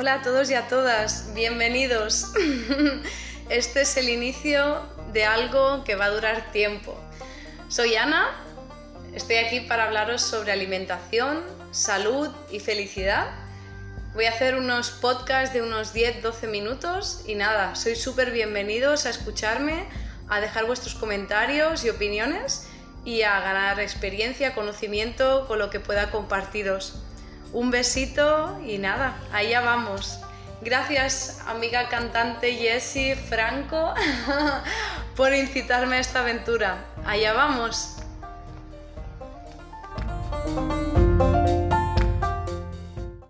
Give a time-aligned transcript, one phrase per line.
[0.00, 2.32] Hola a todos y a todas, bienvenidos.
[3.48, 4.80] Este es el inicio
[5.12, 6.96] de algo que va a durar tiempo.
[7.66, 8.28] Soy Ana,
[9.12, 11.42] estoy aquí para hablaros sobre alimentación,
[11.72, 13.26] salud y felicidad.
[14.14, 19.10] Voy a hacer unos podcasts de unos 10-12 minutos y nada, sois súper bienvenidos a
[19.10, 19.84] escucharme,
[20.28, 22.68] a dejar vuestros comentarios y opiniones
[23.04, 27.02] y a ganar experiencia, conocimiento con lo que pueda compartiros.
[27.52, 30.20] Un besito y nada, allá vamos.
[30.60, 33.94] Gracias, amiga cantante Jessie Franco,
[35.16, 36.84] por incitarme a esta aventura.
[37.06, 37.96] Allá vamos.